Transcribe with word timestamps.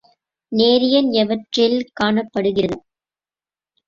நேரியன் 0.51 1.09
எவற்றில் 1.13 1.77
காணப்படுகிறது? 1.93 2.77